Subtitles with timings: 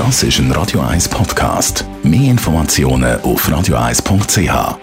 [0.00, 1.84] Das ist ein Radio 1 Podcast.
[2.02, 4.78] Mehr Informationen auf radio1.ch.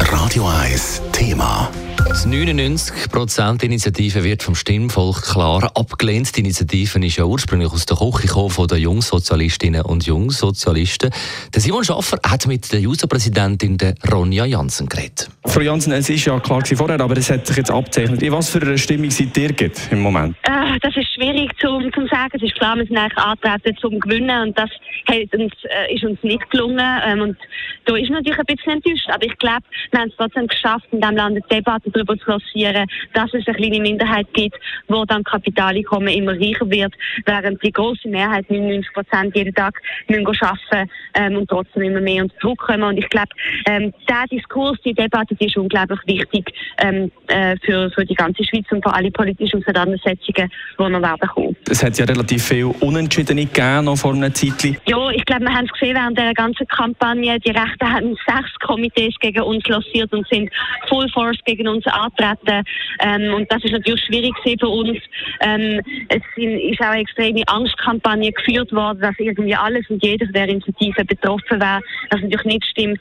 [0.00, 1.70] Radio 1 Thema.
[1.98, 6.36] Die 99%-Initiative wird vom Stimmvolk klar abgelehnt.
[6.36, 11.08] Die Initiative ist ja ursprünglich aus der Küche gekommen von den Jungsozialistinnen und Jungsozialisten.
[11.54, 13.78] Der Simon Schaffer hat mit der Juso-Präsidentin
[14.12, 15.30] Ronja Jansen geredet.
[15.56, 18.22] Frau Jansen, es ist ja klar vorher, aber es hat sich jetzt abzeichnet.
[18.22, 19.54] In was für eine Stimmung seid ihr
[19.90, 20.36] im Moment?
[20.42, 22.32] Äh, das ist schwierig zu, zu sagen.
[22.34, 24.68] Es ist klar, wir sind eigentlich antreten zum Gewinnen und das
[25.08, 27.00] hat uns, äh, ist uns nicht gelungen.
[27.06, 27.38] Ähm, und
[27.86, 29.08] da ist natürlich ein bisschen enttäuscht.
[29.08, 32.32] Aber ich glaube, wir haben es trotzdem geschafft, in diesem Land eine Debatte darüber zu
[32.32, 34.56] lancieren, dass es eine kleine Minderheit gibt,
[34.88, 36.92] wo dann Kapitaleinkommen immer reicher wird,
[37.24, 42.24] während die große Mehrheit, 99 Prozent, jeden Tag müssen arbeiten ähm, und trotzdem immer mehr
[42.24, 42.82] unter Druck kommen.
[42.82, 43.30] Und ich glaube,
[43.66, 48.44] ähm, der Diskurs, die Debatte, die ist unglaublich wichtig ähm, äh, für, für die ganze
[48.44, 51.56] Schweiz und für alle politischen Auseinandersetzungen, die noch werden kommen.
[51.70, 54.78] Es hat ja relativ viel Unentschiedene gegeben noch vor einer Zeit.
[54.86, 57.38] Ja, ich glaube, wir haben es gesehen während der ganzen Kampagne.
[57.40, 60.50] Die Rechten haben sechs Komitees gegen uns lanciert und sind
[60.88, 62.64] Full Force gegen uns antreten.
[63.00, 64.98] Ähm, und das ist natürlich schwierig für uns.
[65.40, 70.32] Ähm, es ist auch eine extreme Angstkampagne geführt worden, dass irgendwie alles und jeder von
[70.32, 73.00] der Initiative betroffen wäre, was natürlich nicht stimmt.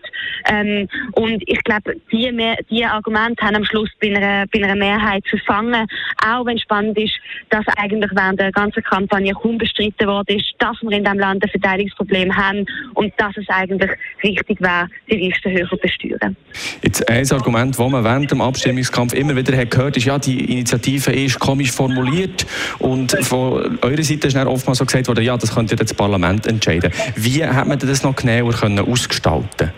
[0.49, 2.31] Ähm, und ich glaube, die,
[2.69, 5.87] die Argumente haben am Schluss bei einer, bei einer Mehrheit verfangen.
[6.25, 7.13] Auch wenn spannend ist,
[7.49, 11.43] dass eigentlich während der ganzen Kampagne kaum bestritten worden ist, dass wir in diesem Land
[11.43, 13.91] ein Verteidigungsproblem haben und dass es eigentlich
[14.23, 16.35] richtig wäre, die Liste höher besteuern.
[16.81, 20.51] Jetzt ein Argument, das man während dem Abstimmungskampf immer wieder hat gehört ist, ja, die
[20.51, 22.45] Initiative ist komisch formuliert
[22.79, 26.47] und von eurer Seite ist dann oftmals so gesagt worden, ja, das könnte das Parlament
[26.47, 26.91] entscheiden.
[27.15, 29.71] Wie hat man das noch genauer können ausgestalten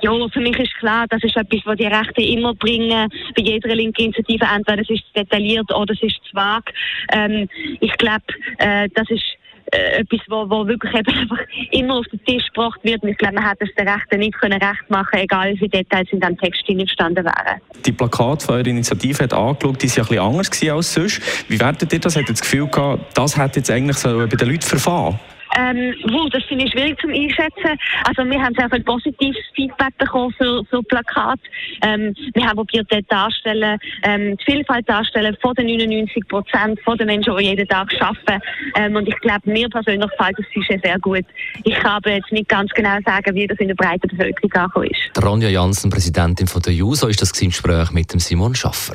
[0.00, 3.74] ja, für mich ist klar, das ist etwas, was die Rechte immer bringen, bei jeder
[3.74, 4.46] linken Initiative.
[4.54, 6.72] Entweder es ist detailliert oder es ist zu vage.
[7.12, 7.48] Ähm,
[7.80, 8.24] ich glaube,
[8.58, 9.24] äh, das ist
[9.72, 11.38] äh, etwas, wo, wo wirklich einfach
[11.72, 13.02] immer auf den Tisch gebracht wird.
[13.02, 15.70] Und ich glaube, man hätte es den Rechten nicht können recht machen egal wie viele
[15.70, 17.60] Details in diesem Text gestanden wären.
[17.84, 21.50] Die Plakate von eurer Initiative hat angeschaut, die sind ein bisschen anders als sonst.
[21.50, 22.16] Wie wertet ihr das?
[22.16, 25.18] Habt ihr das Gefühl gehabt, das hat jetzt eigentlich so bei den Leuten verfahren?
[25.56, 27.78] Ähm, wow, das finde ich schwierig zum Einschätzen.
[28.04, 31.40] Also wir haben sehr viel positives Feedback bekommen für, für Plakat.
[31.82, 36.96] Ähm, wir haben probiert, dort darstellen, ähm, die Vielfalt darstellen von den 99 Prozent von
[36.98, 38.42] den Menschen, die jeden Tag arbeiten.
[38.76, 41.24] Ähm, und ich glaube, mir persönlich gefällt das Sujet sehr gut.
[41.64, 45.24] Ich kann jetzt nicht ganz genau sagen, wie das in der breiten Bevölkerung angekommen ist.
[45.24, 48.94] Ronja Jansen, Präsidentin von der JUSO, ist das im Gespräch mit dem Simon Schaffer.